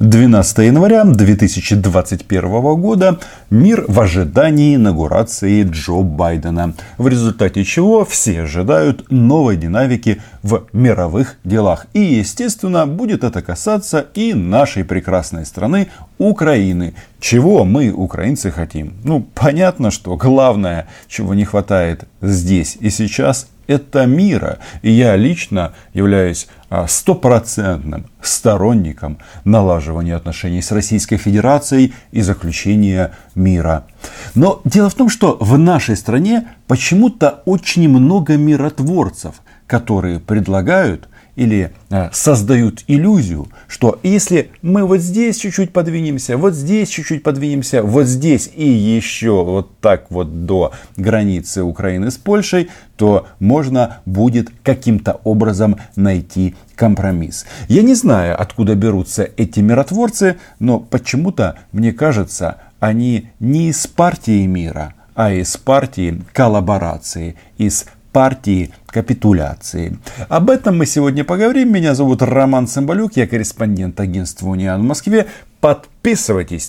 12 0.00 0.58
января 0.60 1.04
2021 1.04 2.50
года 2.80 3.18
мир 3.50 3.84
в 3.86 4.00
ожидании 4.00 4.76
инаугурации 4.76 5.62
Джо 5.64 6.00
Байдена, 6.00 6.72
в 6.96 7.06
результате 7.06 7.64
чего 7.64 8.06
все 8.06 8.40
ожидают 8.40 9.10
новой 9.10 9.58
динамики 9.58 10.22
в 10.42 10.64
мировых 10.72 11.36
делах. 11.44 11.84
И, 11.92 12.00
естественно, 12.00 12.86
будет 12.86 13.24
это 13.24 13.42
касаться 13.42 14.06
и 14.14 14.32
нашей 14.32 14.84
прекрасной 14.84 15.44
страны 15.44 15.88
Украины. 16.16 16.94
Чего 17.20 17.66
мы, 17.66 17.90
украинцы, 17.90 18.50
хотим? 18.50 18.94
Ну, 19.04 19.28
понятно, 19.34 19.90
что 19.90 20.16
главное, 20.16 20.88
чего 21.08 21.34
не 21.34 21.44
хватает 21.44 22.04
здесь 22.22 22.78
и 22.80 22.88
сейчас, 22.88 23.48
это 23.70 24.04
мира. 24.04 24.58
И 24.82 24.90
я 24.90 25.14
лично 25.14 25.72
являюсь 25.94 26.48
а, 26.70 26.88
стопроцентным 26.88 28.06
сторонником 28.20 29.18
налаживания 29.44 30.16
отношений 30.16 30.60
с 30.60 30.72
Российской 30.72 31.18
Федерацией 31.18 31.94
и 32.10 32.20
заключения 32.20 33.12
мира. 33.36 33.86
Но 34.34 34.60
дело 34.64 34.90
в 34.90 34.94
том, 34.94 35.08
что 35.08 35.36
в 35.40 35.56
нашей 35.56 35.96
стране 35.96 36.48
почему-то 36.66 37.42
очень 37.44 37.88
много 37.88 38.36
миротворцев, 38.36 39.36
которые 39.68 40.18
предлагают 40.18 41.08
или 41.36 41.72
э, 41.90 42.08
создают 42.12 42.84
иллюзию, 42.86 43.48
что 43.68 43.98
если 44.02 44.50
мы 44.62 44.84
вот 44.84 45.00
здесь 45.00 45.38
чуть-чуть 45.38 45.72
подвинемся, 45.72 46.36
вот 46.36 46.54
здесь 46.54 46.88
чуть-чуть 46.88 47.22
подвинемся, 47.22 47.82
вот 47.82 48.06
здесь 48.06 48.50
и 48.54 48.66
еще 48.68 49.44
вот 49.44 49.78
так 49.80 50.10
вот 50.10 50.46
до 50.46 50.72
границы 50.96 51.62
Украины 51.62 52.10
с 52.10 52.16
Польшей, 52.16 52.70
то 52.96 53.26
можно 53.38 53.98
будет 54.04 54.50
каким-то 54.62 55.20
образом 55.24 55.76
найти 55.96 56.54
компромисс. 56.74 57.46
Я 57.68 57.82
не 57.82 57.94
знаю, 57.94 58.40
откуда 58.40 58.74
берутся 58.74 59.28
эти 59.36 59.60
миротворцы, 59.60 60.36
но 60.58 60.80
почему-то, 60.80 61.58
мне 61.72 61.92
кажется, 61.92 62.58
они 62.78 63.30
не 63.38 63.68
из 63.68 63.86
партии 63.86 64.46
мира, 64.46 64.94
а 65.14 65.32
из 65.32 65.56
партии 65.56 66.22
коллаборации, 66.32 67.36
из 67.58 67.86
партии 68.12 68.70
капитуляции. 68.86 69.98
Об 70.28 70.50
этом 70.50 70.78
мы 70.78 70.86
сегодня 70.86 71.24
поговорим. 71.24 71.72
Меня 71.72 71.94
зовут 71.94 72.22
Роман 72.22 72.66
Цымбалюк, 72.66 73.16
я 73.16 73.26
корреспондент 73.26 73.98
агентства 74.00 74.48
«Униан» 74.48 74.80
в 74.80 74.84
Москве. 74.84 75.26
Подписывайтесь 75.60 75.99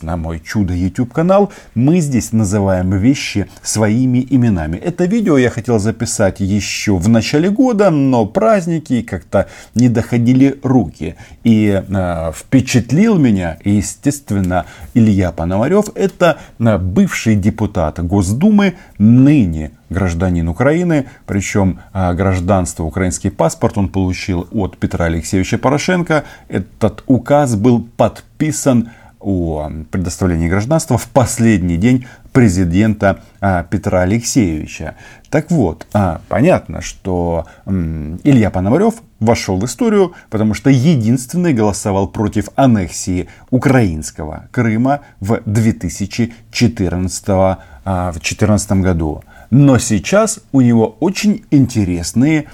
на 0.01 0.17
мой 0.17 0.39
чудо 0.39 0.73
YouTube 0.73 1.13
канал. 1.13 1.51
Мы 1.73 2.01
здесь 2.01 2.33
называем 2.33 2.91
вещи 2.91 3.47
своими 3.63 4.25
именами. 4.29 4.75
Это 4.77 5.05
видео 5.05 5.37
я 5.37 5.49
хотел 5.49 5.79
записать 5.79 6.41
еще 6.41 6.97
в 6.97 7.07
начале 7.07 7.49
года, 7.49 7.89
но 7.89 8.25
праздники 8.25 9.01
как-то 9.01 9.47
не 9.73 9.87
доходили 9.89 10.59
руки. 10.63 11.15
И 11.43 11.81
э, 11.87 12.31
впечатлил 12.35 13.17
меня, 13.17 13.57
естественно, 13.63 14.65
Илья 14.93 15.31
Пономарев. 15.31 15.85
Это 15.95 16.37
э, 16.59 16.77
бывший 16.77 17.35
депутат 17.35 18.05
Госдумы, 18.05 18.75
ныне 18.97 19.71
гражданин 19.91 20.47
Украины, 20.47 21.05
причем 21.25 21.79
э, 21.93 22.13
гражданство, 22.13 22.83
украинский 22.83 23.29
паспорт 23.29 23.77
он 23.77 23.89
получил 23.89 24.47
от 24.51 24.77
Петра 24.77 25.05
Алексеевича 25.05 25.57
Порошенко. 25.57 26.23
Этот 26.47 27.03
указ 27.07 27.55
был 27.55 27.87
подписан 27.97 28.89
о 29.21 29.71
предоставлении 29.91 30.49
гражданства 30.49 30.97
в 30.97 31.07
последний 31.07 31.77
день 31.77 32.05
президента 32.31 33.21
а, 33.39 33.63
Петра 33.63 34.01
Алексеевича. 34.01 34.95
Так 35.29 35.51
вот, 35.51 35.85
а, 35.93 36.21
понятно, 36.27 36.81
что 36.81 37.45
Илья 37.65 38.49
Пономарев 38.49 38.95
вошел 39.19 39.57
в 39.57 39.65
историю, 39.65 40.13
потому 40.29 40.53
что 40.53 40.69
единственный 40.69 41.53
голосовал 41.53 42.07
против 42.07 42.49
аннексии 42.55 43.29
украинского 43.49 44.47
Крыма 44.51 45.01
в 45.19 45.41
2014 45.45 47.25
а, 47.29 47.57
в 48.09 48.13
2014 48.13 48.71
году. 48.73 49.23
Но 49.49 49.77
сейчас 49.77 50.39
у 50.51 50.61
него 50.61 50.95
очень 50.99 51.43
интересные 51.51 52.45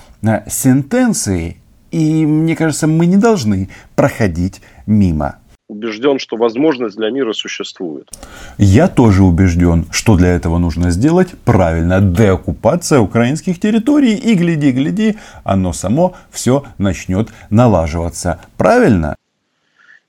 сентенции, 0.48 1.58
и 1.92 2.26
мне 2.26 2.56
кажется, 2.56 2.88
мы 2.88 3.06
не 3.06 3.18
должны 3.18 3.70
проходить 3.96 4.62
мимо 4.88 5.38
убежден, 5.68 6.20
что 6.20 6.38
возможность 6.38 6.96
для 6.96 7.10
мира 7.10 7.34
существует. 7.34 8.10
Я 8.58 8.88
тоже 8.88 9.24
убежден, 9.24 9.86
что 9.92 10.16
для 10.16 10.30
этого 10.30 10.58
нужно 10.58 10.92
сделать 10.92 11.30
правильно 11.44 12.00
деоккупация 12.00 13.00
украинских 13.00 13.60
территорий. 13.60 14.16
И 14.16 14.36
гляди, 14.36 14.72
гляди, 14.72 15.18
оно 15.44 15.74
само 15.74 16.16
все 16.32 16.64
начнет 16.78 17.30
налаживаться. 17.50 18.40
Правильно? 18.58 19.16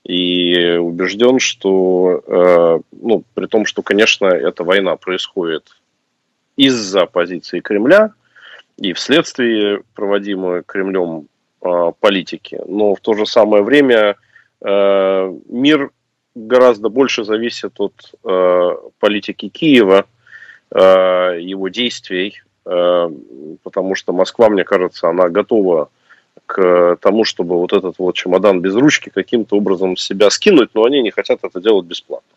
И 0.05 0.77
убежден, 0.77 1.39
что, 1.39 2.23
э, 2.25 2.79
ну, 3.01 3.23
при 3.33 3.45
том, 3.47 3.65
что, 3.65 3.81
конечно, 3.81 4.25
эта 4.25 4.63
война 4.63 4.95
происходит 4.95 5.75
из-за 6.55 7.05
позиции 7.05 7.59
Кремля 7.59 8.13
и 8.77 8.93
вследствие 8.93 9.83
проводимой 9.93 10.63
Кремлем 10.63 11.27
э, 11.61 11.91
политики, 11.99 12.59
но 12.67 12.95
в 12.95 13.01
то 13.01 13.13
же 13.13 13.25
самое 13.25 13.61
время 13.61 14.15
мир 14.61 15.91
гораздо 16.35 16.89
больше 16.89 17.23
зависит 17.23 17.79
от 17.79 17.93
э, 18.23 18.69
политики 18.99 19.49
Киева, 19.49 20.05
э, 20.71 20.79
его 21.41 21.69
действий, 21.69 22.41
потому 23.63 23.95
что 23.95 24.13
Москва, 24.13 24.49
мне 24.49 24.63
кажется, 24.63 25.09
она 25.09 25.29
готова 25.29 25.89
к 26.45 26.97
тому, 27.01 27.23
чтобы 27.23 27.55
вот 27.57 27.73
этот 27.73 27.95
вот 27.97 28.15
чемодан 28.15 28.61
без 28.61 28.75
ручки 28.75 29.09
каким-то 29.09 29.55
образом 29.55 29.97
с 29.97 30.03
себя 30.03 30.29
скинуть, 30.29 30.69
но 30.73 30.83
они 30.83 31.01
не 31.01 31.09
хотят 31.09 31.39
это 31.43 31.61
делать 31.61 31.85
бесплатно. 31.85 32.29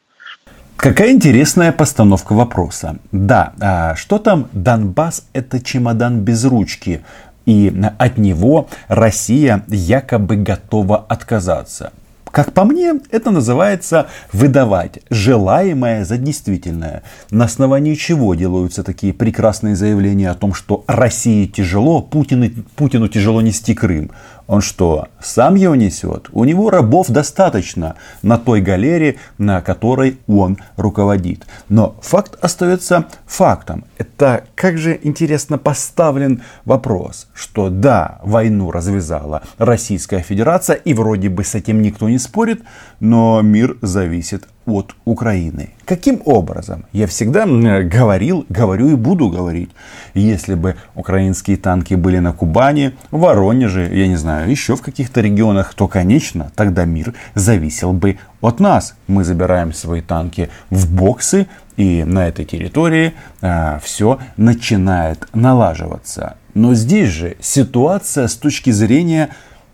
Какая 0.77 1.13
интересная 1.13 1.73
постановка 1.73 2.33
вопроса. 2.33 2.99
Да, 3.11 3.53
а 3.61 3.95
что 3.95 4.19
там 4.19 4.49
Донбасс 4.53 5.29
это 5.33 5.63
чемодан 5.65 6.21
без 6.21 6.45
ручки, 6.45 7.05
и 7.47 7.73
от 7.99 8.19
него 8.19 8.69
Россия 8.89 9.65
якобы 9.69 10.37
готова 10.37 10.99
отказаться. 11.09 11.93
Как 12.33 12.55
по 12.55 12.65
мне, 12.65 12.95
это 13.11 13.31
называется 13.31 14.09
выдавать 14.33 15.01
желаемое 15.11 16.07
за 16.07 16.17
действительное. 16.17 17.03
На 17.31 17.45
основании 17.45 17.95
чего 17.95 18.35
делаются 18.35 18.83
такие 18.83 19.13
прекрасные 19.13 19.77
заявления 19.77 20.31
о 20.31 20.35
том, 20.35 20.55
что 20.55 20.83
России 20.87 21.45
тяжело, 21.45 22.01
Путину, 22.01 22.49
Путину 22.75 23.09
тяжело 23.09 23.43
нести 23.43 23.75
Крым. 23.75 24.11
Он 24.47 24.61
что, 24.61 25.09
сам 25.21 25.55
его 25.55 25.75
несет? 25.75 26.29
У 26.33 26.45
него 26.45 26.71
рабов 26.71 27.09
достаточно 27.09 27.97
на 28.23 28.39
той 28.39 28.61
галере, 28.61 29.17
на 29.39 29.61
которой 29.61 30.19
он 30.27 30.59
руководит. 30.77 31.47
Но 31.69 31.97
факт 32.03 32.37
остается 32.43 33.07
фактом. 33.27 33.85
Это 33.99 34.45
как 34.55 34.79
же 34.79 34.99
интересно 35.03 35.59
поставлен 35.59 36.43
вопрос, 36.65 37.29
что 37.35 37.71
да, 37.71 38.19
войну 38.23 38.71
развязала 38.71 39.43
Российская 39.59 40.21
Федерация, 40.21 40.77
и 40.77 40.95
вроде 40.95 41.29
бы 41.29 41.45
с 41.45 41.55
этим 41.55 41.83
никто 41.83 42.09
не 42.09 42.19
спорит, 42.19 42.63
но 43.01 43.41
мир 43.43 43.77
зависит 43.81 44.49
от 44.67 44.95
Украины. 45.05 45.71
Каким 45.85 46.23
образом? 46.25 46.87
Я 46.93 47.07
всегда 47.07 47.47
говорил, 47.47 48.47
говорю 48.49 48.91
и 48.91 48.95
буду 48.95 49.29
говорить. 49.29 49.71
Если 50.15 50.55
бы 50.55 50.77
украинские 50.95 51.57
танки 51.57 51.95
были 51.95 52.19
на 52.19 52.33
Кубани, 52.33 52.93
Воронеже, 53.11 53.91
я 53.93 54.07
не 54.07 54.17
знаю, 54.17 54.51
еще 54.51 54.77
в 54.77 54.83
каких-то 54.83 55.21
регионах, 55.21 55.75
то, 55.75 55.89
конечно, 55.89 56.53
тогда 56.55 56.85
мир 56.85 57.15
зависел 57.35 57.93
бы 57.93 58.19
от 58.41 58.61
нас. 58.61 58.95
Мы 59.07 59.25
забираем 59.25 59.73
свои 59.73 60.01
танки 60.01 60.51
в 60.71 60.93
боксы, 60.93 61.47
и 61.77 62.05
на 62.05 62.29
этой 62.29 62.45
территории 62.45 63.15
а, 63.41 63.81
все 63.83 64.19
начинает 64.37 65.27
налаживаться. 65.35 66.37
Но 66.55 66.75
здесь 66.75 67.09
же 67.09 67.37
ситуация 67.41 68.29
с 68.29 68.35
точки 68.35 68.71
зрения 68.71 69.31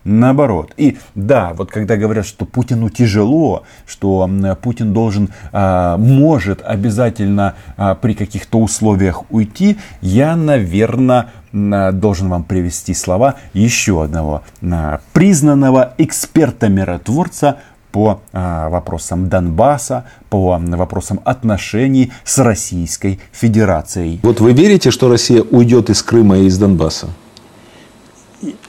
наоборот. 0.09 0.73
И 0.77 0.97
да, 1.15 1.53
вот 1.53 1.71
когда 1.71 1.95
говорят, 1.95 2.25
что 2.25 2.45
Путину 2.45 2.89
тяжело, 2.89 3.63
что 3.85 4.29
Путин 4.61 4.93
должен, 4.93 5.29
а, 5.51 5.97
может 5.97 6.61
обязательно 6.63 7.55
а, 7.77 7.95
при 7.95 8.13
каких-то 8.13 8.59
условиях 8.59 9.23
уйти, 9.29 9.77
я, 10.01 10.35
наверное, 10.35 11.27
должен 11.51 12.29
вам 12.29 12.43
привести 12.43 12.93
слова 12.93 13.35
еще 13.53 14.03
одного 14.03 14.43
а, 14.61 14.99
признанного 15.13 15.93
эксперта-миротворца 15.97 17.57
по 17.91 18.21
вопросам 18.31 19.29
Донбасса, 19.29 20.05
по 20.29 20.59
вопросам 20.59 21.21
отношений 21.25 22.11
с 22.23 22.37
Российской 22.37 23.19
Федерацией. 23.31 24.19
Вот 24.21 24.41
вы 24.41 24.53
верите, 24.53 24.91
что 24.91 25.09
Россия 25.09 25.41
уйдет 25.41 25.89
из 25.89 26.03
Крыма 26.03 26.37
и 26.37 26.45
из 26.45 26.59
Донбасса? 26.59 27.07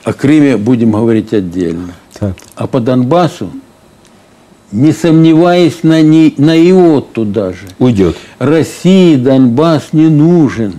О 0.04 0.12
Крыме 0.12 0.56
будем 0.56 0.92
говорить 0.92 1.32
отдельно. 1.32 1.92
Так. 2.18 2.36
А 2.56 2.66
по 2.66 2.80
Донбассу, 2.80 3.50
не 4.72 4.92
сомневаясь 4.92 5.82
на, 5.82 6.02
не, 6.02 6.34
на 6.38 6.56
иоту 6.56 7.24
даже. 7.24 7.68
Уйдет. 7.78 8.16
России 8.38 9.16
Донбасс 9.16 9.92
не 9.92 10.08
нужен. 10.08 10.74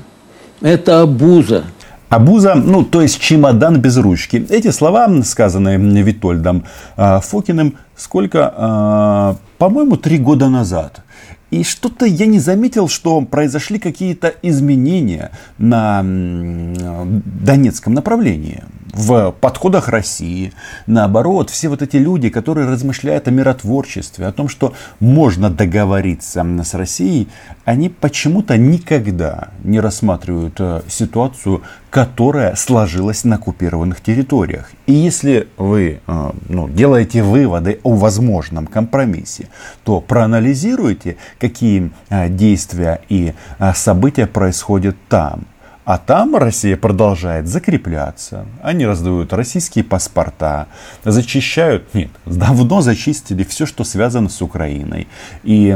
Это 0.62 1.02
обуза. 1.02 1.64
Абуза, 2.10 2.56
ну, 2.56 2.84
то 2.84 3.02
есть 3.02 3.20
чемодан 3.22 3.80
без 3.80 3.98
ручки. 3.98 4.46
Эти 4.50 4.72
слова, 4.72 5.10
сказанные 5.24 5.78
Витольдом 6.04 6.66
э, 6.98 7.20
Фокиным, 7.22 7.76
сколько, 7.96 8.54
э, 8.56 9.36
по-моему, 9.58 9.96
три 9.96 10.18
года 10.18 10.50
назад. 10.50 11.04
И 11.52 11.64
что-то 11.64 12.06
я 12.06 12.26
не 12.26 12.40
заметил, 12.40 12.88
что 12.88 13.22
произошли 13.22 13.80
какие-то 13.80 14.34
изменения 14.42 15.32
на 15.58 16.02
Донецком 16.04 17.94
направлении 17.94 18.64
в 18.94 19.32
подходах 19.40 19.90
России. 19.90 20.54
Наоборот, 20.88 21.50
все 21.50 21.70
вот 21.70 21.82
эти 21.82 21.98
люди, 21.98 22.30
которые 22.30 22.68
размышляют 22.68 23.28
о 23.28 23.32
миротворчестве, 23.32 24.28
о 24.28 24.32
том, 24.32 24.50
что 24.50 24.74
можно 25.00 25.50
договориться 25.50 26.46
с 26.64 26.74
Россией, 26.74 27.28
они 27.66 27.90
почему-то 27.90 28.58
никогда 28.58 29.50
не 29.64 29.80
рассматривают 29.80 30.56
э, 30.60 30.82
ситуацию, 30.88 31.62
которая 31.90 32.56
сложилась 32.56 33.24
на 33.24 33.36
оккупированных 33.36 34.02
территориях. 34.02 34.72
И 34.88 34.94
если 34.94 35.48
вы 35.58 36.02
э, 36.06 36.32
ну, 36.50 36.70
делаете 36.70 37.24
выводы 37.24 37.80
о 37.84 37.96
возможном 37.96 38.68
компромиссе, 38.68 39.48
то 39.84 40.02
проанализируйте, 40.02 41.18
какие 41.40 41.92
э, 42.10 42.30
действия 42.30 43.02
и 43.10 43.34
события 43.74 44.28
происходят 44.28 44.96
там. 45.08 45.46
А 45.84 45.98
там 45.98 46.36
Россия 46.36 46.78
продолжает 46.78 47.48
закрепляться. 47.48 48.46
Они 48.62 48.86
раздают 48.86 49.34
российские 49.34 49.84
паспорта, 49.84 50.68
зачищают, 51.04 51.94
нет, 51.96 52.12
давно 52.26 52.82
зачистили 52.82 53.44
все, 53.44 53.66
что 53.66 53.84
связано 53.84 54.30
с 54.30 54.42
Украиной. 54.42 55.08
И 55.44 55.76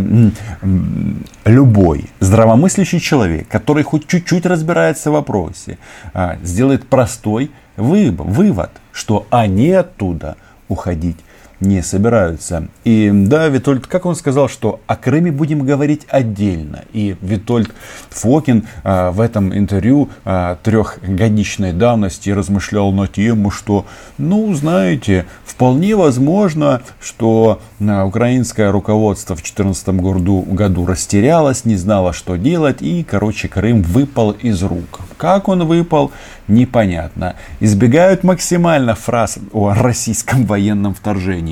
любой 1.43 2.05
здравомыслящий 2.19 2.99
человек, 2.99 3.47
который 3.47 3.83
хоть 3.83 4.07
чуть-чуть 4.07 4.45
разбирается 4.45 5.09
в 5.09 5.13
вопросе, 5.13 5.79
а, 6.13 6.37
сделает 6.43 6.87
простой 6.87 7.51
вывод, 7.75 8.69
что 8.91 9.25
они 9.31 9.71
оттуда 9.71 10.37
уходить 10.67 11.17
не 11.59 11.81
собираются. 11.81 12.67
И 12.83 13.11
да, 13.13 13.47
Витольд, 13.47 13.87
как 13.87 14.05
он 14.05 14.15
сказал, 14.15 14.49
что 14.49 14.81
о 14.87 14.95
Крыме 14.95 15.31
будем 15.31 15.65
говорить 15.65 16.05
отдельно. 16.09 16.83
И 16.93 17.15
Витольд 17.21 17.71
Фокин 18.09 18.67
а, 18.83 19.11
в 19.11 19.21
этом 19.21 19.55
интервью 19.55 20.09
а, 20.25 20.57
трехгодичной 20.63 21.73
давности 21.73 22.29
размышлял 22.29 22.91
на 22.91 23.07
тему, 23.07 23.51
что, 23.51 23.85
ну, 24.17 24.53
знаете, 24.53 25.25
вполне 25.45 25.95
возможно, 25.95 26.81
что 27.01 27.61
а, 27.79 28.05
украинское 28.05 28.71
руководство 28.71 29.35
в 29.35 29.39
2014 29.39 29.89
году, 29.89 30.41
году 30.41 30.85
растерялось, 30.85 31.65
не 31.65 31.75
знало, 31.75 32.13
что 32.13 32.35
делать, 32.35 32.81
и, 32.81 33.03
короче, 33.03 33.47
Крым 33.47 33.81
выпал 33.81 34.31
из 34.31 34.61
рук. 34.63 34.99
Как 35.17 35.47
он 35.47 35.65
выпал, 35.65 36.11
непонятно. 36.47 37.35
Избегают 37.59 38.23
максимально 38.23 38.95
фраз 38.95 39.37
о 39.53 39.73
российском 39.73 40.45
военном 40.45 40.93
вторжении. 40.93 41.44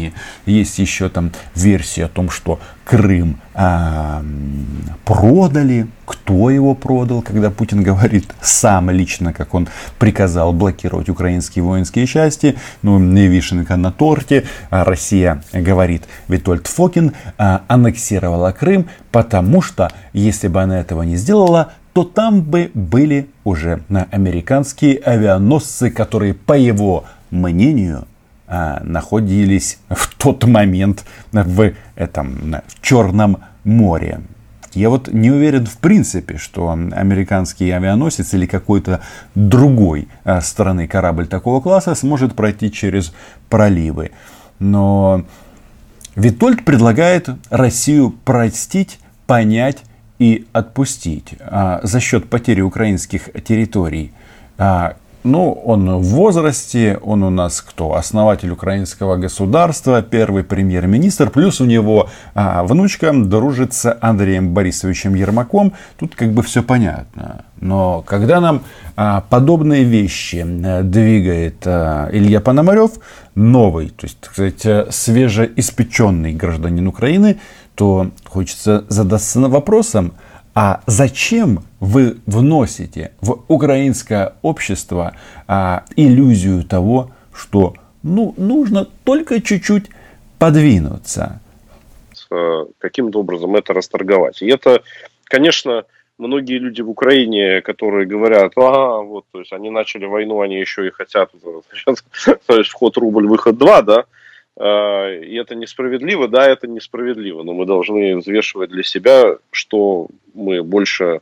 Есть 0.46 0.80
еще 0.80 1.10
там 1.10 1.32
версия 1.56 2.06
о 2.06 2.10
том, 2.10 2.30
что 2.30 2.60
Крым 2.84 3.38
а, 3.54 4.24
продали. 5.06 5.88
Кто 6.06 6.50
его 6.50 6.76
продал, 6.76 7.22
когда 7.22 7.50
Путин 7.50 7.82
говорит 7.82 8.34
сам 8.42 8.90
лично, 8.90 9.32
как 9.32 9.54
он 9.54 9.70
приказал 10.00 10.52
блокировать 10.52 11.08
украинские 11.08 11.64
воинские 11.64 12.08
части. 12.08 12.58
Ну, 12.82 13.00
вишенка 13.00 13.78
на 13.78 13.92
торте. 13.92 14.46
А 14.70 14.84
Россия, 14.84 15.44
говорит 15.54 16.04
Витольд 16.28 16.68
Фокин, 16.68 17.14
а, 17.38 17.64
аннексировала 17.68 18.52
Крым, 18.52 18.88
потому 19.12 19.62
что 19.62 19.92
если 20.12 20.50
бы 20.50 20.62
она 20.62 20.80
этого 20.80 21.04
не 21.04 21.16
сделала, 21.16 21.72
то 21.94 22.04
там 22.04 22.42
бы 22.42 22.72
были 22.74 23.30
уже 23.44 23.84
американские 23.90 24.98
авианосцы, 24.98 25.90
которые, 25.90 26.34
по 26.34 26.54
его 26.58 27.06
мнению, 27.30 28.08
находились 28.48 29.80
в 29.90 30.14
тот 30.16 30.44
момент 30.44 31.06
в 31.32 31.74
этом 31.96 32.56
в 32.68 32.82
Черном 32.82 33.38
море. 33.64 34.22
Я 34.74 34.90
вот 34.90 35.08
не 35.08 35.30
уверен 35.30 35.66
в 35.66 35.78
принципе, 35.78 36.38
что 36.38 36.70
американский 36.70 37.70
авианосец 37.70 38.34
или 38.34 38.46
какой-то 38.46 39.02
другой 39.36 40.08
а, 40.24 40.42
страны 40.42 40.88
корабль 40.88 41.28
такого 41.28 41.62
класса 41.62 41.94
сможет 41.94 42.36
пройти 42.36 42.72
через 42.72 43.14
проливы. 43.50 44.12
Но 44.58 45.26
Витольд 46.16 46.66
предлагает 46.66 47.30
Россию 47.50 48.16
простить, 48.26 49.00
понять 49.28 49.84
и 50.18 50.48
отпустить 50.54 51.36
а, 51.40 51.80
за 51.84 52.00
счет 52.00 52.30
потери 52.30 52.62
украинских 52.62 53.30
территорий. 53.44 54.12
А, 54.58 54.96
ну, 55.24 55.52
он 55.52 55.98
в 55.98 56.04
возрасте, 56.04 57.00
он 57.02 57.24
у 57.24 57.30
нас 57.30 57.62
кто? 57.62 57.96
Основатель 57.96 58.52
украинского 58.52 59.16
государства, 59.16 60.02
первый 60.02 60.44
премьер-министр, 60.44 61.30
плюс 61.30 61.62
у 61.62 61.66
него 61.66 62.10
а, 62.36 62.64
внучка 62.64 63.14
дружит 63.14 63.74
с 63.74 63.98
Андреем 64.02 64.54
Борисовичем 64.54 65.16
Ермаком. 65.16 65.74
Тут 65.98 66.16
как 66.16 66.32
бы 66.32 66.44
все 66.44 66.62
понятно. 66.62 67.46
Но 67.62 68.04
когда 68.06 68.42
нам 68.42 68.64
а, 68.98 69.22
подобные 69.30 69.86
вещи 69.86 70.46
а, 70.46 70.84
двигает 70.84 71.66
а, 71.66 72.10
Илья 72.12 72.42
Пономарев, 72.42 72.92
новый, 73.36 73.90
то 73.90 74.06
есть, 74.06 74.20
так 74.20 74.34
сказать, 74.34 74.94
свежеиспеченный 74.94 76.34
гражданин 76.34 76.88
Украины, 76.88 77.40
то 77.76 78.12
хочется 78.26 78.84
задаться 78.90 79.40
вопросом, 79.40 80.14
а 80.56 80.82
зачем 80.86 81.64
вы 81.80 82.18
вносите 82.26 83.14
в 83.22 83.44
украинское 83.48 84.34
общество 84.42 85.16
а, 85.48 85.86
иллюзию 85.96 86.64
того, 86.64 87.12
что 87.34 87.74
ну, 88.04 88.34
нужно 88.38 88.88
только 89.04 89.42
чуть-чуть 89.42 89.90
подвинуться? 90.38 91.42
Э, 92.34 92.66
каким-то 92.80 93.20
образом 93.20 93.56
это 93.56 93.74
расторговать. 93.74 94.42
И 94.42 94.48
это, 94.48 94.82
конечно, 95.26 95.86
многие 96.18 96.58
люди 96.58 96.82
в 96.82 96.90
Украине, 96.90 97.62
которые 97.62 98.08
говорят, 98.08 98.54
ага, 98.56 99.04
вот, 99.04 99.26
то 99.32 99.40
есть 99.40 99.54
они 99.54 99.70
начали 99.70 100.06
войну, 100.06 100.42
они 100.42 100.60
еще 100.60 100.88
и 100.88 100.92
хотят, 100.92 101.32
то 102.48 102.58
есть 102.58 102.72
вход 102.72 102.98
рубль, 102.98 103.28
выход 103.28 103.58
два, 103.58 103.82
да, 103.84 104.06
и 104.60 105.36
это 105.36 105.56
несправедливо, 105.56 106.28
да, 106.28 106.48
это 106.48 106.68
несправедливо, 106.68 107.44
но 107.44 107.54
мы 107.54 107.66
должны 107.66 108.18
взвешивать 108.18 108.70
для 108.70 108.84
себя, 108.84 109.38
что 109.52 110.08
мы 110.34 110.64
больше 110.64 111.22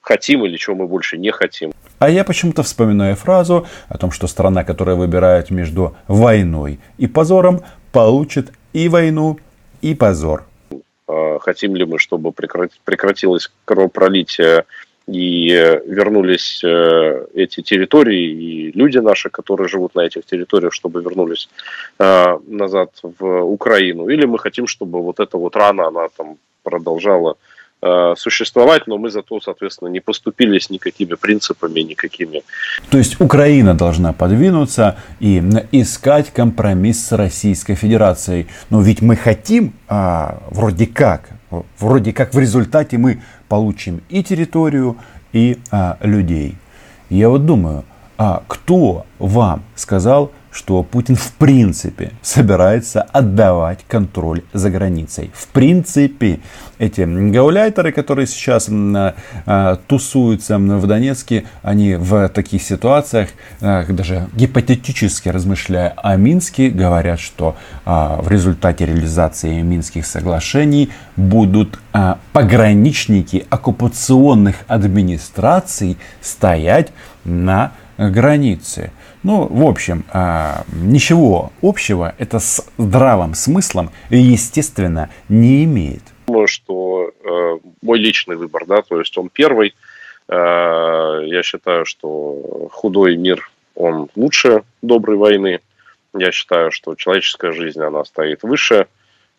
хотим 0.00 0.44
или 0.44 0.56
чего 0.56 0.76
мы 0.76 0.86
больше 0.86 1.18
не 1.18 1.30
хотим. 1.30 1.72
А 1.98 2.08
я 2.08 2.24
почему-то 2.24 2.62
вспоминаю 2.62 3.16
фразу 3.16 3.66
о 3.88 3.98
том, 3.98 4.10
что 4.10 4.26
страна, 4.26 4.64
которая 4.64 4.96
выбирает 4.96 5.50
между 5.50 5.96
войной 6.08 6.80
и 6.98 7.06
позором, 7.06 7.60
получит 7.92 8.52
и 8.72 8.88
войну, 8.88 9.38
и 9.82 9.94
позор. 9.94 10.44
А, 11.06 11.38
хотим 11.40 11.76
ли 11.76 11.84
мы, 11.84 11.98
чтобы 11.98 12.32
прекратилось 12.32 13.50
кровопролитие 13.64 14.64
и 15.10 15.50
вернулись 15.86 16.62
э, 16.64 17.26
эти 17.34 17.62
территории, 17.62 18.30
и 18.30 18.72
люди 18.78 18.98
наши, 18.98 19.28
которые 19.28 19.68
живут 19.68 19.94
на 19.94 20.02
этих 20.02 20.24
территориях, 20.24 20.72
чтобы 20.72 21.02
вернулись 21.02 21.48
э, 21.98 22.38
назад 22.46 22.90
в 23.02 23.42
Украину. 23.42 24.08
Или 24.08 24.26
мы 24.26 24.38
хотим, 24.38 24.66
чтобы 24.66 25.02
вот 25.02 25.18
эта 25.20 25.36
вот 25.36 25.56
рана, 25.56 25.88
она 25.88 26.08
там 26.16 26.36
продолжала 26.62 27.34
э, 27.82 28.14
существовать, 28.16 28.86
но 28.86 28.98
мы 28.98 29.10
зато, 29.10 29.40
соответственно, 29.40 29.88
не 29.88 30.00
поступили 30.00 30.58
с 30.58 30.70
никакими 30.70 31.16
принципами, 31.16 31.80
никакими. 31.80 32.42
То 32.90 32.98
есть 32.98 33.20
Украина 33.20 33.74
должна 33.74 34.12
подвинуться 34.12 34.96
и 35.18 35.42
искать 35.72 36.30
компромисс 36.30 37.08
с 37.08 37.12
Российской 37.16 37.74
Федерацией. 37.74 38.46
Но 38.70 38.80
ведь 38.80 39.02
мы 39.02 39.16
хотим, 39.16 39.72
а, 39.88 40.42
вроде 40.50 40.86
как, 40.86 41.39
вроде 41.78 42.12
как 42.12 42.34
в 42.34 42.38
результате 42.38 42.98
мы 42.98 43.22
получим 43.48 44.00
и 44.08 44.22
территорию, 44.22 44.96
и 45.32 45.58
а, 45.70 45.96
людей. 46.00 46.56
Я 47.08 47.28
вот 47.28 47.46
думаю, 47.46 47.84
а 48.18 48.42
кто 48.46 49.06
вам 49.18 49.62
сказал, 49.74 50.32
что 50.50 50.82
Путин 50.82 51.16
в 51.16 51.32
принципе 51.32 52.12
собирается 52.22 53.02
отдавать 53.02 53.80
контроль 53.86 54.42
за 54.52 54.70
границей. 54.70 55.30
В 55.34 55.48
принципе, 55.48 56.40
эти 56.78 57.02
гауляйтеры, 57.02 57.92
которые 57.92 58.26
сейчас 58.26 58.68
а, 58.70 59.76
тусуются 59.86 60.58
в 60.58 60.86
Донецке, 60.86 61.44
они 61.62 61.94
в 61.94 62.28
таких 62.30 62.62
ситуациях, 62.62 63.30
а, 63.60 63.84
даже 63.84 64.28
гипотетически 64.34 65.28
размышляя 65.28 65.94
о 65.96 66.16
Минске, 66.16 66.70
говорят, 66.70 67.20
что 67.20 67.56
а, 67.84 68.20
в 68.20 68.28
результате 68.28 68.86
реализации 68.86 69.60
Минских 69.60 70.06
соглашений 70.06 70.90
будут 71.16 71.78
а, 71.92 72.18
пограничники 72.32 73.46
оккупационных 73.50 74.56
администраций 74.68 75.98
стоять 76.20 76.92
на 77.24 77.72
границе. 78.08 78.92
Ну, 79.22 79.46
в 79.46 79.66
общем, 79.66 80.04
а, 80.12 80.64
ничего 80.72 81.52
общего 81.60 82.14
это 82.18 82.38
с 82.38 82.66
здравым 82.78 83.34
смыслом, 83.34 83.90
естественно, 84.08 85.10
не 85.28 85.64
имеет. 85.64 86.02
Думаю, 86.26 86.46
что 86.46 87.10
э, 87.10 87.58
мой 87.82 87.98
личный 87.98 88.36
выбор, 88.36 88.64
да, 88.66 88.82
то 88.82 88.98
есть 88.98 89.16
он 89.18 89.28
первый, 89.28 89.74
Я 90.32 91.42
считаю, 91.42 91.84
что 91.84 92.68
худой 92.70 93.16
мир, 93.16 93.50
он 93.74 94.08
лучше 94.14 94.62
доброй 94.80 95.16
войны. 95.16 95.58
Я 96.16 96.30
считаю, 96.30 96.70
что 96.70 96.94
человеческая 96.94 97.50
жизнь, 97.50 97.80
она 97.80 98.04
стоит 98.04 98.44
выше 98.44 98.86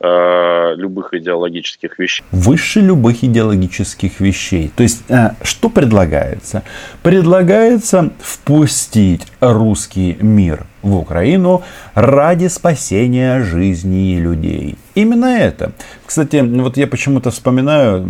Э, 0.03 0.73
любых 0.77 1.13
идеологических 1.13 1.99
вещей. 1.99 2.23
Выше 2.31 2.79
любых 2.79 3.23
идеологических 3.23 4.19
вещей. 4.19 4.71
То 4.75 4.81
есть, 4.81 5.03
э, 5.09 5.31
что 5.43 5.69
предлагается? 5.69 6.63
Предлагается 7.03 8.09
впустить 8.19 9.27
русский 9.41 10.17
мир 10.19 10.65
в 10.81 10.95
Украину 10.95 11.63
ради 11.93 12.47
спасения 12.47 13.41
жизни 13.43 14.17
людей. 14.17 14.77
Именно 14.95 15.37
это. 15.37 15.71
Кстати, 16.05 16.37
вот 16.37 16.77
я 16.77 16.87
почему-то 16.87 17.31
вспоминаю 17.31 18.05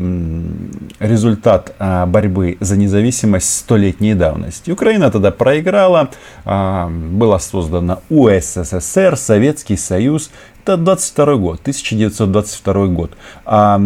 результат 0.99 1.75
а, 1.77 2.05
борьбы 2.05 2.57
за 2.59 2.77
независимость 2.77 3.55
столетней 3.55 4.15
давности. 4.15 4.71
Украина 4.71 5.11
тогда 5.11 5.31
проиграла, 5.31 6.09
а, 6.45 6.89
была 6.89 7.39
создана 7.39 7.99
УССР, 8.09 9.15
Советский 9.15 9.77
Союз. 9.77 10.31
Это 10.63 10.77
22 10.77 11.35
год, 11.35 11.59
1922 11.61 12.87
год. 12.87 13.11
А 13.45 13.79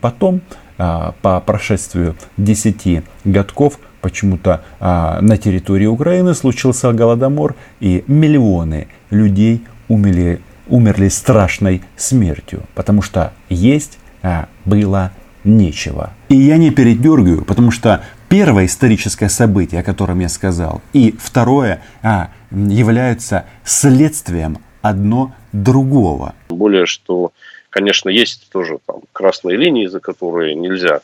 потом, 0.00 0.40
а, 0.78 1.14
по 1.22 1.40
прошествию 1.40 2.16
10 2.36 3.04
годков, 3.24 3.78
почему-то 4.02 4.62
а, 4.80 5.20
на 5.22 5.38
территории 5.38 5.86
Украины 5.86 6.34
случился 6.34 6.92
голодомор, 6.92 7.54
и 7.80 8.04
миллионы 8.06 8.88
людей 9.10 9.64
умерли, 9.88 10.42
умерли 10.68 11.08
страшной 11.08 11.82
смертью, 11.96 12.64
потому 12.74 13.00
что 13.00 13.32
есть 13.48 13.98
а, 14.22 14.48
было 14.66 15.12
нечего. 15.44 16.12
И 16.28 16.36
я 16.36 16.58
не 16.58 16.70
передергиваю, 16.70 17.44
потому 17.44 17.70
что 17.70 18.04
первое 18.28 18.66
историческое 18.66 19.28
событие, 19.28 19.80
о 19.80 19.84
котором 19.84 20.20
я 20.20 20.28
сказал, 20.28 20.82
и 20.92 21.14
второе 21.18 21.82
а, 22.02 22.30
являются 22.50 23.46
следствием 23.64 24.58
одно 24.82 25.34
другого. 25.52 26.34
Более, 26.48 26.86
что, 26.86 27.32
конечно, 27.70 28.08
есть 28.08 28.50
тоже 28.50 28.78
там 28.86 29.00
красные 29.12 29.56
линии, 29.56 29.86
за 29.86 30.00
которые 30.00 30.54
нельзя 30.54 31.00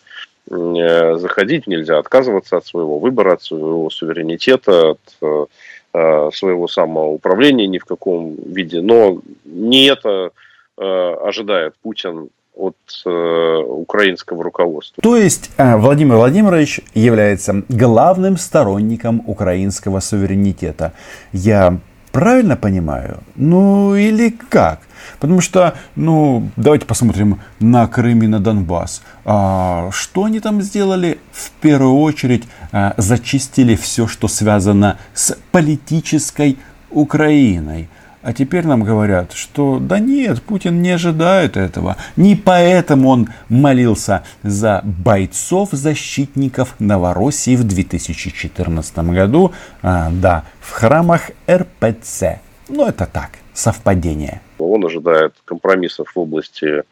заходить 0.48 1.66
нельзя, 1.66 1.98
отказываться 1.98 2.56
от 2.56 2.66
своего 2.66 2.98
выбора, 2.98 3.34
от 3.34 3.42
своего 3.42 3.90
суверенитета, 3.90 4.92
от 4.92 4.98
э, 5.20 5.46
э, 5.94 6.30
своего 6.32 6.68
самоуправления 6.68 7.66
ни 7.66 7.78
в 7.78 7.84
каком 7.84 8.34
виде. 8.34 8.80
Но 8.80 9.20
не 9.44 9.86
это 9.86 10.30
ожидает 10.76 11.74
Путин 11.82 12.28
от 12.54 12.76
украинского 13.04 14.44
руководства. 14.44 15.02
То 15.02 15.16
есть 15.16 15.50
Владимир 15.58 16.14
Владимирович 16.14 16.80
является 16.94 17.64
главным 17.68 18.36
сторонником 18.36 19.24
украинского 19.26 19.98
суверенитета. 19.98 20.92
Я 21.32 21.80
правильно 22.12 22.56
понимаю? 22.56 23.18
Ну 23.36 23.94
или 23.94 24.30
как? 24.30 24.80
Потому 25.20 25.40
что, 25.40 25.74
ну, 25.96 26.48
давайте 26.56 26.86
посмотрим 26.86 27.40
на 27.60 27.86
Крым 27.86 28.22
и 28.22 28.26
на 28.26 28.40
Донбасс. 28.40 29.02
А, 29.24 29.90
что 29.92 30.24
они 30.24 30.40
там 30.40 30.62
сделали? 30.62 31.18
В 31.32 31.50
первую 31.60 31.96
очередь 31.96 32.44
а, 32.72 32.94
зачистили 32.96 33.74
все, 33.74 34.06
что 34.06 34.28
связано 34.28 34.98
с 35.14 35.36
политической 35.50 36.58
Украиной. 36.90 37.88
А 38.20 38.32
теперь 38.32 38.66
нам 38.66 38.82
говорят, 38.82 39.32
что 39.32 39.78
да 39.78 40.00
нет, 40.00 40.42
Путин 40.42 40.82
не 40.82 40.90
ожидает 40.90 41.56
этого. 41.56 41.96
Не 42.16 42.34
поэтому 42.34 43.10
он 43.10 43.28
молился 43.48 44.24
за 44.42 44.80
бойцов, 44.84 45.70
защитников 45.70 46.74
Новороссии 46.80 47.54
в 47.54 47.64
2014 47.64 48.98
году, 48.98 49.52
а, 49.82 50.10
да, 50.10 50.44
в 50.60 50.72
храмах 50.72 51.30
РПЦ. 51.48 52.40
Ну 52.68 52.86
это 52.86 53.06
так, 53.06 53.30
совпадение. 53.54 54.40
Он 54.58 54.84
ожидает 54.84 55.34
компромиссов 55.44 56.12
в 56.14 56.18
области 56.18 56.82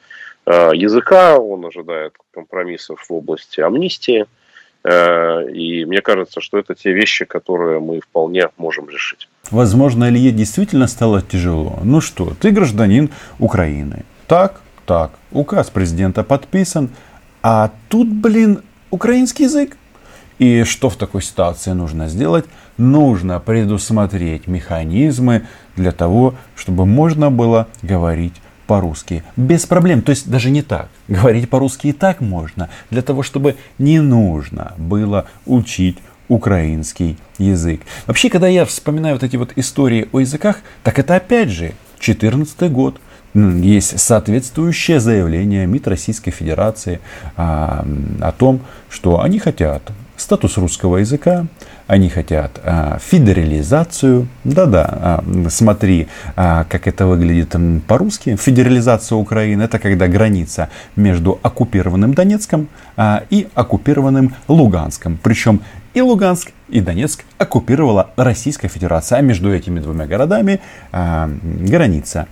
э, 0.46 0.70
языка, 0.74 1.38
он 1.38 1.66
ожидает 1.66 2.14
компромиссов 2.32 3.00
в 3.08 3.12
области 3.12 3.60
амнистии. 3.60 4.26
Э, 4.86 5.50
и 5.50 5.84
мне 5.84 6.00
кажется, 6.00 6.40
что 6.40 6.58
это 6.58 6.74
те 6.74 6.92
вещи, 6.92 7.24
которые 7.24 7.80
мы 7.80 8.00
вполне 8.00 8.48
можем 8.56 8.88
решить. 8.88 9.28
Возможно, 9.50 10.08
Илье 10.08 10.30
действительно 10.30 10.86
стало 10.86 11.22
тяжело. 11.22 11.80
Ну 11.82 12.00
что, 12.00 12.34
ты 12.40 12.52
гражданин 12.52 13.10
Украины. 13.40 14.04
Так, 14.28 14.60
так, 14.86 15.10
указ 15.32 15.70
президента 15.70 16.22
подписан. 16.22 16.90
А 17.42 17.70
тут, 17.88 18.08
блин, 18.08 18.62
украинский 18.90 19.46
язык. 19.46 19.76
И 20.38 20.64
что 20.64 20.88
в 20.88 20.96
такой 20.96 21.22
ситуации 21.22 21.72
нужно 21.72 22.08
сделать? 22.08 22.44
Нужно 22.76 23.40
предусмотреть 23.40 24.46
механизмы 24.46 25.46
для 25.76 25.90
того, 25.90 26.34
чтобы 26.54 26.86
можно 26.86 27.30
было 27.30 27.66
говорить 27.82 28.34
по-русски. 28.66 29.22
Без 29.36 29.66
проблем. 29.66 30.02
То 30.02 30.10
есть 30.10 30.28
даже 30.28 30.50
не 30.50 30.62
так. 30.62 30.88
Говорить 31.08 31.48
по-русски 31.48 31.88
и 31.88 31.92
так 31.92 32.20
можно. 32.20 32.68
Для 32.90 33.02
того, 33.02 33.22
чтобы 33.22 33.56
не 33.78 34.00
нужно 34.00 34.74
было 34.76 35.26
учить 35.46 35.98
украинский 36.28 37.16
язык. 37.38 37.82
Вообще, 38.06 38.28
когда 38.30 38.48
я 38.48 38.64
вспоминаю 38.64 39.14
вот 39.14 39.22
эти 39.22 39.36
вот 39.36 39.52
истории 39.56 40.08
о 40.12 40.20
языках, 40.20 40.58
так 40.82 40.98
это 40.98 41.16
опять 41.16 41.50
же 41.50 41.74
14 42.00 42.70
год. 42.72 43.00
Есть 43.34 44.00
соответствующее 44.00 44.98
заявление 44.98 45.66
МИД 45.66 45.88
Российской 45.88 46.30
Федерации 46.30 47.00
а, 47.36 47.86
о 48.20 48.32
том, 48.32 48.60
что 48.88 49.20
они 49.20 49.38
хотят 49.38 49.82
статус 50.16 50.56
русского 50.56 50.96
языка, 50.98 51.46
они 51.86 52.08
хотят 52.08 52.60
а, 52.64 52.98
федерализацию. 53.00 54.26
Да-да, 54.44 54.84
а, 54.90 55.24
смотри, 55.48 56.08
а, 56.34 56.64
как 56.64 56.88
это 56.88 57.06
выглядит 57.06 57.54
по-русски. 57.86 58.36
Федерализация 58.36 59.16
Украины 59.16 59.62
это 59.62 59.78
когда 59.78 60.08
граница 60.08 60.68
между 60.96 61.38
оккупированным 61.42 62.14
Донецком 62.14 62.68
и 63.30 63.48
оккупированным 63.54 64.34
Луганском. 64.48 65.18
Причем 65.22 65.60
и 65.94 66.00
Луганск, 66.00 66.50
и 66.68 66.80
Донецк 66.80 67.24
оккупировала 67.38 68.10
Российская 68.16 68.68
Федерация. 68.68 69.18
А 69.18 69.22
между 69.22 69.54
этими 69.54 69.80
двумя 69.80 70.06
городами 70.06 70.60
граница. 70.92 72.26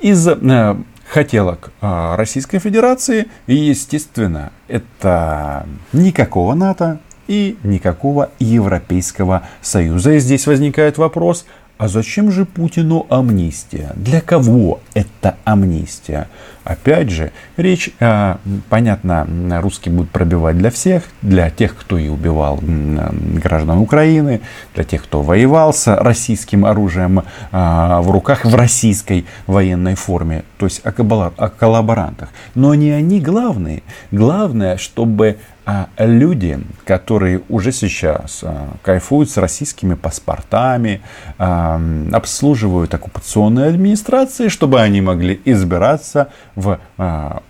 Из 0.00 0.26
а, 0.28 0.80
хотелок 1.06 1.72
Российской 1.80 2.58
Федерации, 2.58 3.26
и, 3.46 3.54
естественно, 3.54 4.52
это 4.68 5.66
никакого 5.92 6.54
НАТО, 6.54 7.00
и 7.30 7.56
никакого 7.62 8.30
Европейского 8.40 9.44
Союза. 9.62 10.14
И 10.14 10.18
здесь 10.18 10.48
возникает 10.48 10.98
вопрос, 10.98 11.46
а 11.78 11.86
зачем 11.86 12.32
же 12.32 12.44
Путину 12.44 13.06
амнистия? 13.08 13.92
Для 13.94 14.20
кого 14.20 14.80
это 14.94 15.36
амнистия? 15.44 16.28
Опять 16.64 17.10
же, 17.10 17.32
речь, 17.56 17.90
э, 18.00 18.36
понятно, 18.68 19.26
русские 19.60 19.94
будут 19.94 20.10
пробивать 20.10 20.58
для 20.58 20.70
всех, 20.70 21.04
для 21.22 21.50
тех, 21.50 21.74
кто 21.76 21.96
и 21.96 22.08
убивал 22.08 22.60
граждан 22.62 23.78
Украины, 23.78 24.40
для 24.74 24.84
тех, 24.84 25.02
кто 25.02 25.22
воевал 25.22 25.72
с 25.72 25.94
российским 25.96 26.66
оружием 26.66 27.20
э, 27.20 27.22
в 27.52 28.10
руках 28.10 28.44
в 28.44 28.54
российской 28.54 29.26
военной 29.46 29.94
форме, 29.94 30.44
то 30.58 30.66
есть 30.66 30.82
о 30.84 30.92
коллаборантах. 30.92 32.28
Но 32.54 32.74
не 32.74 32.90
они 32.90 33.20
главные. 33.20 33.82
Главное, 34.10 34.76
чтобы 34.76 35.38
а 35.72 35.88
люди, 35.98 36.58
которые 36.84 37.42
уже 37.48 37.70
сейчас 37.70 38.40
а, 38.42 38.70
кайфуют 38.82 39.30
с 39.30 39.36
российскими 39.36 39.94
паспортами, 39.94 41.00
а, 41.38 41.80
обслуживают 42.12 42.92
оккупационные 42.94 43.68
администрации, 43.68 44.48
чтобы 44.48 44.80
они 44.80 45.00
могли 45.00 45.40
избираться 45.44 46.28
в 46.60 46.78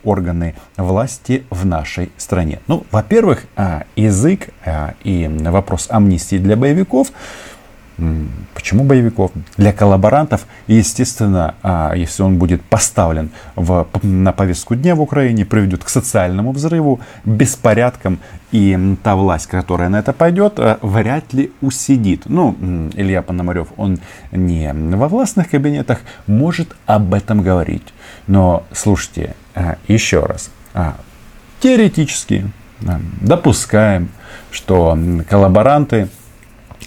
органы 0.05 0.55
власти 0.77 1.45
в 1.51 1.67
нашей 1.67 2.11
стране. 2.17 2.61
Ну, 2.69 2.85
во-первых, 2.91 3.45
язык 3.97 4.51
и 5.05 5.29
вопрос 5.41 5.89
амнистии 5.91 6.37
для 6.37 6.57
боевиков 6.57 7.09
Почему 8.55 8.85
боевиков? 8.85 9.31
Для 9.57 9.73
коллаборантов, 9.73 10.47
естественно, 10.67 11.55
а, 11.63 11.93
если 11.95 12.23
он 12.23 12.39
будет 12.39 12.63
поставлен 12.63 13.31
в, 13.57 13.87
на 14.03 14.33
повестку 14.33 14.75
дня 14.75 14.95
в 14.95 15.01
Украине, 15.01 15.45
приведет 15.45 15.85
к 15.85 15.89
социальному 15.89 16.53
взрыву, 16.53 17.01
беспорядкам, 17.25 18.19
и 18.53 18.97
та 19.03 19.15
власть, 19.17 19.47
которая 19.47 19.89
на 19.89 20.01
это 20.01 20.13
пойдет, 20.13 20.55
а, 20.59 20.79
вряд 20.83 21.33
ли 21.33 21.53
усидит. 21.61 22.23
Ну, 22.27 22.57
Илья 22.95 23.23
Пономарев, 23.23 23.69
он 23.77 23.99
не 24.33 24.73
во 24.73 25.09
властных 25.09 25.51
кабинетах 25.51 26.01
может 26.27 26.77
об 26.87 27.15
этом 27.15 27.43
говорить. 27.43 27.95
Но, 28.27 28.65
слушайте, 28.73 29.35
а, 29.55 29.77
еще 29.89 30.25
раз, 30.25 30.51
теоретически 31.61 32.51
допускаем, 33.21 34.09
что 34.51 34.99
коллаборанты 35.29 36.09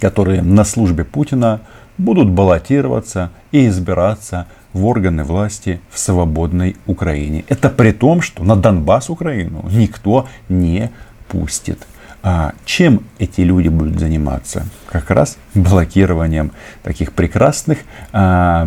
которые 0.00 0.42
на 0.42 0.64
службе 0.64 1.04
Путина 1.04 1.60
будут 1.98 2.28
баллотироваться 2.30 3.30
и 3.52 3.68
избираться 3.68 4.46
в 4.72 4.84
органы 4.86 5.24
власти 5.24 5.80
в 5.90 5.98
свободной 5.98 6.76
Украине. 6.86 7.44
Это 7.48 7.70
при 7.70 7.92
том, 7.92 8.20
что 8.20 8.42
на 8.42 8.56
Донбасс 8.56 9.10
Украину 9.10 9.64
никто 9.70 10.26
не 10.48 10.90
пустит. 11.28 11.86
А 12.22 12.54
чем 12.64 13.02
эти 13.18 13.42
люди 13.42 13.68
будут 13.68 13.98
заниматься? 14.00 14.66
Как 14.88 15.10
раз 15.10 15.36
блокированием 15.54 16.52
таких 16.82 17.12
прекрасных 17.12 17.78
а, 18.12 18.66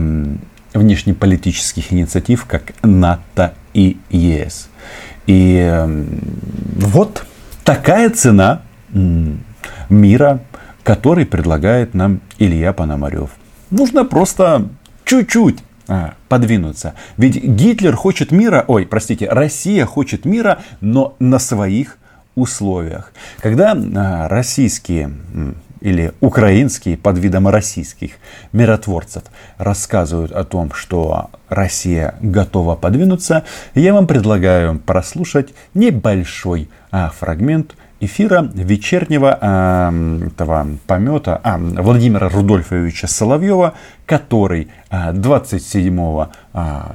внешнеполитических 0.74 1.92
инициатив, 1.92 2.46
как 2.46 2.74
НАТО 2.84 3.54
и 3.74 3.98
ЕС. 4.10 4.70
И 5.26 5.86
вот 6.76 7.26
такая 7.64 8.10
цена 8.12 8.62
мира, 9.90 10.40
который 10.88 11.26
предлагает 11.26 11.94
нам 11.94 12.22
Илья 12.40 12.72
Пономарев. 12.72 13.32
Нужно 13.72 14.06
просто 14.06 14.70
чуть-чуть 15.04 15.58
а, 15.90 16.14
подвинуться. 16.30 16.94
Ведь 17.18 17.44
Гитлер 17.44 17.94
хочет 17.94 18.32
мира, 18.32 18.64
ой, 18.70 18.86
простите, 18.86 19.28
Россия 19.28 19.86
хочет 19.86 20.24
мира, 20.24 20.60
но 20.80 21.14
на 21.20 21.40
своих 21.40 21.98
условиях. 22.36 23.12
Когда 23.40 23.74
а, 23.74 24.30
российские 24.30 25.12
или 25.82 26.14
украинские 26.22 26.96
под 26.96 27.18
видом 27.18 27.50
российских 27.50 28.12
миротворцев 28.54 29.24
рассказывают 29.58 30.32
о 30.32 30.46
том, 30.46 30.72
что 30.72 31.32
Россия 31.50 32.16
готова 32.22 32.78
подвинуться, 32.78 33.44
я 33.76 33.94
вам 33.94 34.08
предлагаю 34.08 34.80
прослушать 34.80 35.54
небольшой 35.74 36.70
а, 36.92 37.10
фрагмент 37.10 37.76
эфира 38.00 38.50
вечернего 38.54 39.38
э, 39.40 40.28
этого 40.28 40.68
помета 40.86 41.40
а, 41.44 41.58
Владимира 41.58 42.30
Рудольфовича 42.30 43.08
Соловьева, 43.08 43.74
который 44.06 44.70
э, 44.90 45.12
27 45.14 46.00
э, 46.00 46.26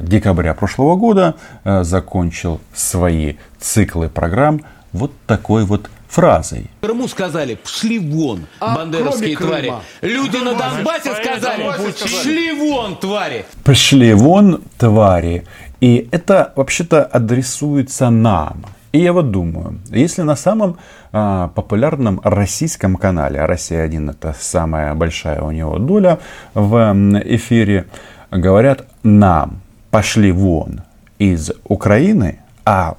декабря 0.00 0.54
прошлого 0.54 0.97
года 0.97 1.35
э, 1.64 1.85
закончил 1.85 2.61
свои 2.73 3.35
циклы 3.59 4.09
программ 4.09 4.62
вот 4.92 5.12
такой 5.26 5.64
вот 5.64 5.90
фразой. 6.09 6.71
Крыму 6.82 7.09
сказали, 7.09 7.54
пшли 7.54 7.99
вон, 7.99 8.47
а 8.61 8.76
бандеровские 8.76 9.37
твари. 9.37 9.73
Люди 10.02 10.37
на 10.37 10.54
Донбассе 10.54 11.14
сказали, 11.14 11.71
пшли 12.04 12.52
вон, 12.52 12.97
твари. 12.97 13.47
Пшли 13.64 14.12
вон, 14.12 14.62
твари. 14.78 15.47
И 15.80 16.09
это 16.12 16.52
вообще-то 16.54 17.02
адресуется 17.02 18.11
нам. 18.11 18.66
И 18.92 18.99
я 18.99 19.12
вот 19.14 19.30
думаю, 19.30 19.80
если 19.90 20.20
на 20.22 20.37
самом 20.37 20.76
а, 21.12 21.49
популярном 21.49 22.20
российском 22.22 22.96
канале, 22.96 23.40
а 23.40 23.46
Россия-1 23.46 24.11
это 24.11 24.37
самая 24.38 24.94
большая 24.94 25.40
у 25.40 25.50
него 25.50 25.78
доля 25.78 26.18
в 26.52 26.92
эфире, 27.25 27.87
говорят 28.30 28.87
нам, 29.02 29.62
пошли 29.90 30.30
вон 30.30 30.82
из 31.18 31.52
Украины, 31.64 32.40
а 32.66 32.96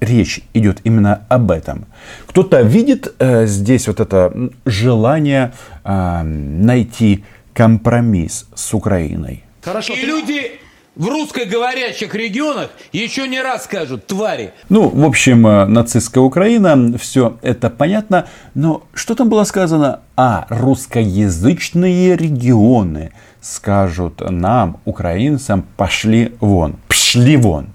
речь 0.00 0.40
идет 0.54 0.80
именно 0.82 1.22
об 1.28 1.52
этом. 1.52 1.84
Кто-то 2.26 2.62
видит 2.62 3.14
э, 3.18 3.46
здесь 3.46 3.86
вот 3.86 4.00
это 4.00 4.32
желание 4.64 5.52
э, 5.84 6.22
найти 6.22 7.24
компромисс 7.54 8.46
с 8.54 8.74
Украиной. 8.74 9.44
Хорошо. 9.62 9.94
И 9.94 10.04
люди 10.04 10.60
в 10.98 11.08
русскоговорящих 11.08 12.14
регионах 12.14 12.70
еще 12.92 13.26
не 13.28 13.40
раз 13.40 13.64
скажут 13.64 14.06
«твари». 14.06 14.52
Ну, 14.68 14.88
в 14.88 15.06
общем, 15.06 15.46
э, 15.46 15.64
нацистская 15.66 16.22
Украина, 16.22 16.98
все 16.98 17.38
это 17.40 17.70
понятно. 17.70 18.26
Но 18.54 18.82
что 18.92 19.14
там 19.14 19.28
было 19.28 19.44
сказано? 19.44 20.00
А, 20.16 20.46
русскоязычные 20.50 22.16
регионы 22.16 23.12
скажут 23.40 24.20
нам, 24.28 24.80
украинцам, 24.84 25.64
пошли 25.76 26.34
вон. 26.40 26.76
Пшли 26.88 27.36
вон. 27.36 27.68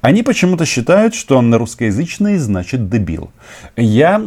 Они 0.00 0.22
почему-то 0.22 0.64
считают, 0.64 1.14
что 1.14 1.40
на 1.42 1.58
русскоязычный 1.58 2.38
значит 2.38 2.88
дебил. 2.88 3.30
Я 3.76 4.18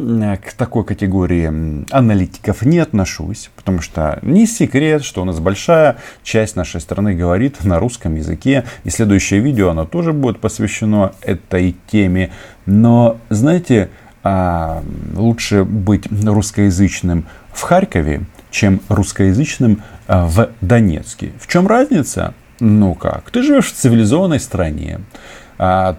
к 0.44 0.54
такой 0.54 0.84
категории 0.86 1.86
аналитиков 1.92 2.62
не 2.62 2.80
отношусь, 2.80 3.50
потому 3.56 3.82
что 3.82 4.20
не 4.22 4.46
секрет, 4.46 5.04
что 5.04 5.24
у 5.24 5.26
нас 5.26 5.40
большая 5.40 5.98
часть 6.24 6.56
нашей 6.56 6.80
страны 6.80 7.16
говорит 7.16 7.64
на 7.64 7.80
русском 7.80 8.16
языке. 8.16 8.66
И 8.84 8.92
следующее 8.92 9.40
видео, 9.40 9.70
оно 9.70 9.86
тоже 9.86 10.14
будет 10.14 10.40
посвящено 10.40 11.14
этой 11.22 11.76
теме. 11.88 12.32
Но, 12.68 13.18
знаете, 13.30 13.90
а, 14.24 14.84
лучше 15.16 15.64
быть 15.64 16.08
русскоязычным 16.12 17.26
в 17.52 17.62
Харькове, 17.62 18.22
чем 18.52 18.80
русскоязычным 18.90 19.82
а, 20.08 20.28
в 20.28 20.50
Донецке. 20.62 21.34
В 21.40 21.48
чем 21.48 21.68
разница? 21.68 22.36
Ну 22.60 22.94
как, 22.94 23.32
ты 23.32 23.42
живешь 23.42 23.66
в 23.66 23.74
цивилизованной 23.74 24.40
стране, 24.40 25.02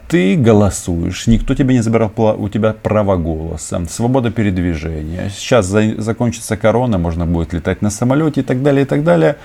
ты 0.09 0.37
голосуешь, 0.37 1.27
никто 1.27 1.55
тебе 1.55 1.75
не 1.75 1.81
забирал 1.81 2.13
у 2.39 2.49
тебя 2.49 2.73
право 2.73 3.17
голоса, 3.17 3.85
свобода 3.89 4.31
передвижения. 4.31 5.31
Сейчас 5.31 5.67
за, 5.67 6.01
закончится 6.01 6.57
корона, 6.57 6.99
можно 6.99 7.25
будет 7.25 7.53
летать 7.53 7.81
на 7.83 7.91
самолете 7.91 8.41
и 8.41 8.45
так 8.45 8.63
далее, 8.63 8.83
и 8.83 8.87
так 8.87 9.05
далее. 9.05 9.37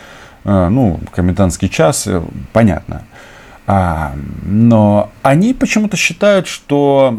А, 0.43 0.69
ну, 0.69 0.99
комендантский 1.11 1.69
час, 1.69 2.07
э, 2.07 2.21
понятно. 2.53 3.03
А, 3.67 4.13
но 4.43 5.11
они 5.21 5.53
почему-то 5.53 5.95
считают, 5.95 6.47
что 6.47 7.17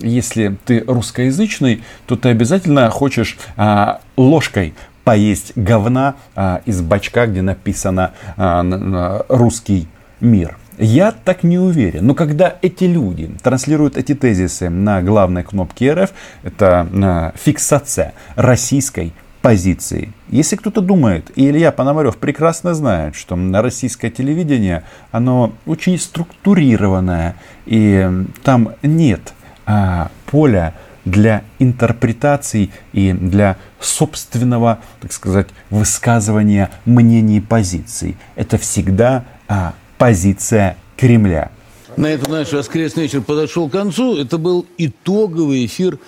если 0.00 0.56
ты 0.64 0.82
русскоязычный, 0.86 1.84
то 2.06 2.16
ты 2.16 2.30
обязательно 2.30 2.90
хочешь 2.90 3.38
а, 3.56 4.00
ложкой 4.16 4.74
поесть 5.04 5.52
говна 5.54 6.16
а, 6.34 6.60
из 6.66 6.80
бачка, 6.80 7.26
где 7.26 7.42
написано 7.42 8.12
а, 8.36 9.24
русский 9.28 9.86
мир. 10.20 10.56
Я 10.80 11.12
так 11.12 11.42
не 11.42 11.58
уверен. 11.58 12.06
Но 12.06 12.14
когда 12.14 12.56
эти 12.62 12.84
люди 12.84 13.30
транслируют 13.42 13.98
эти 13.98 14.14
тезисы 14.14 14.70
на 14.70 15.02
главной 15.02 15.42
кнопке 15.42 15.92
РФ, 15.92 16.10
это 16.42 16.88
а, 16.90 17.32
фиксация 17.36 18.14
российской 18.34 19.12
позиции. 19.42 20.12
Если 20.28 20.56
кто-то 20.56 20.80
думает, 20.80 21.30
и 21.36 21.50
Илья 21.50 21.70
Пономарев 21.70 22.16
прекрасно 22.16 22.72
знает, 22.72 23.14
что 23.14 23.38
российское 23.60 24.10
телевидение, 24.10 24.84
оно 25.12 25.52
очень 25.66 25.98
структурированное, 25.98 27.36
и 27.66 28.08
там 28.42 28.70
нет 28.82 29.34
а, 29.66 30.10
поля 30.26 30.74
для 31.04 31.42
интерпретаций 31.58 32.70
и 32.94 33.12
для 33.12 33.56
собственного, 33.80 34.78
так 35.00 35.12
сказать, 35.12 35.48
высказывания 35.68 36.70
мнений 36.86 37.38
и 37.38 37.40
позиций. 37.40 38.16
Это 38.34 38.56
всегда 38.56 39.24
а, 39.46 39.74
позиция 40.00 40.78
Кремля. 40.96 41.50
На 41.98 42.06
этом 42.06 42.32
наш 42.32 42.50
воскресный 42.52 43.02
вечер 43.02 43.20
подошел 43.20 43.68
к 43.68 43.72
концу. 43.72 44.16
Это 44.16 44.38
был 44.38 44.64
итоговый 44.78 45.66
эфир 45.66 45.98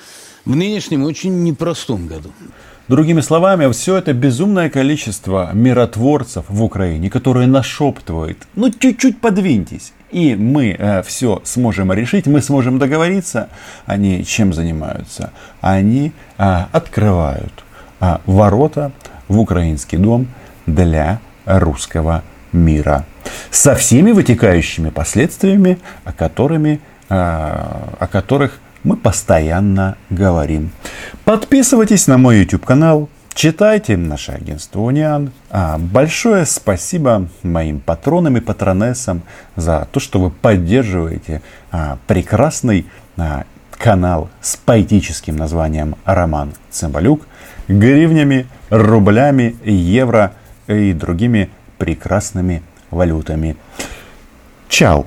в 0.47 0.57
нынешнем 0.57 1.05
очень 1.05 1.43
непростом 1.43 2.07
году. 2.07 2.31
Другими 2.89 3.21
словами, 3.21 3.71
все 3.71 3.99
это 3.99 4.15
безумное 4.15 4.71
количество 4.71 5.51
миротворцев 5.53 6.47
в 6.49 6.63
Украине, 6.65 7.11
которые 7.11 7.47
нашептывают, 7.47 8.39
ну 8.55 8.71
чуть-чуть 8.71 9.21
подвиньтесь, 9.21 9.93
и 10.11 10.37
мы 10.37 10.75
э, 10.79 11.03
все 11.03 11.43
сможем 11.45 11.93
решить, 11.93 12.27
мы 12.27 12.41
сможем 12.41 12.79
договориться. 12.79 13.51
Они 13.85 14.25
чем 14.25 14.55
занимаются? 14.55 15.33
Они 15.61 16.13
э, 16.39 16.65
открывают 16.73 17.53
э, 18.01 18.17
ворота 18.25 18.91
в 19.29 19.39
украинский 19.39 19.99
дом 19.99 20.29
для 20.67 21.21
русского 21.45 22.23
мира 22.53 23.05
со 23.51 23.75
всеми 23.75 24.13
вытекающими 24.13 24.91
последствиями, 24.91 25.79
о, 26.05 26.13
которыми, 26.13 26.81
а, 27.09 27.95
о 27.99 28.07
которых 28.07 28.61
мы 28.85 28.97
постоянно 28.97 29.97
говорим. 30.11 30.71
Подписывайтесь 31.25 32.07
на 32.07 32.19
мой 32.19 32.39
YouTube 32.39 32.65
канал, 32.65 33.09
читайте 33.35 33.97
наше 33.97 34.33
агентство 34.33 34.81
Униан. 34.81 35.33
А, 35.51 35.79
большое 35.79 36.47
спасибо 36.47 37.29
моим 37.43 37.81
патронам 37.81 38.37
и 38.37 38.41
патронессам 38.41 39.23
за 39.57 39.87
то, 39.91 40.01
что 40.01 40.21
вы 40.21 40.31
поддерживаете 40.31 41.43
а, 41.71 41.99
прекрасный 42.07 42.87
канал 43.73 44.31
с 44.41 44.57
поэтическим 44.57 45.37
названием 45.37 45.97
«Роман 46.05 46.53
Цымбалюк» 46.71 47.27
гривнями, 47.69 48.47
рублями, 48.71 49.57
евро 49.65 50.33
и 50.67 50.93
другими 50.93 51.51
прекрасными 51.83 52.63
валютами. 52.93 53.57
Чао! 54.69 55.05